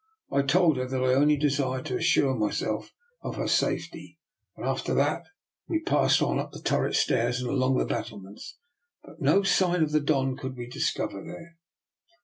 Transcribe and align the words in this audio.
"I 0.31 0.41
told 0.41 0.77
her 0.77 0.87
that 0.87 1.03
I 1.03 1.13
only 1.13 1.37
desired 1.37 1.85
to 1.85 1.95
assure 1.95 2.33
myself 2.33 2.89
of 3.21 3.35
her 3.35 3.47
safety, 3.47 4.17
and 4.57 4.65
after 4.65 4.95
that 4.95 5.27
we 5.67 5.79
passed 5.79 6.23
on 6.23 6.39
up 6.39 6.53
the 6.53 6.59
turret 6.59 6.95
stairs 6.95 7.39
and 7.39 7.47
along 7.47 7.77
the 7.77 7.85
battlements, 7.85 8.57
but 9.03 9.21
no 9.21 9.43
sign 9.43 9.83
of 9.83 9.91
the 9.91 10.01
Don 10.01 10.35
could 10.37 10.57
we 10.57 10.65
discover 10.65 11.23
there. 11.23 11.57